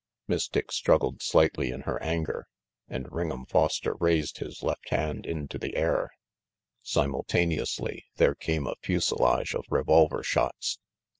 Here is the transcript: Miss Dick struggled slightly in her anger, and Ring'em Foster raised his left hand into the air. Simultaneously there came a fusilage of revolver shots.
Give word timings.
Miss 0.27 0.47
Dick 0.47 0.71
struggled 0.71 1.21
slightly 1.21 1.69
in 1.69 1.81
her 1.81 2.01
anger, 2.01 2.47
and 2.87 3.05
Ring'em 3.11 3.47
Foster 3.47 3.93
raised 3.99 4.39
his 4.39 4.63
left 4.63 4.89
hand 4.89 5.27
into 5.27 5.59
the 5.59 5.75
air. 5.75 6.09
Simultaneously 6.81 8.05
there 8.15 8.33
came 8.33 8.65
a 8.65 8.77
fusilage 8.81 9.53
of 9.53 9.65
revolver 9.69 10.23
shots. 10.23 10.79